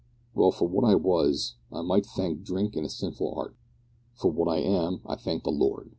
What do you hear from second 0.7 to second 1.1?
I